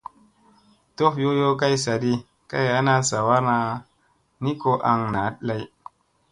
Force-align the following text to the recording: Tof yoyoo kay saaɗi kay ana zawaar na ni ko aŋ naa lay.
Tof 0.95 1.13
yoyoo 1.23 1.55
kay 1.61 1.73
saaɗi 1.83 2.11
kay 2.51 2.67
ana 2.79 2.93
zawaar 3.09 3.43
na 3.49 3.57
ni 4.43 4.51
ko 4.61 4.71
aŋ 4.91 4.99
naa 5.13 5.29
lay. 5.47 5.63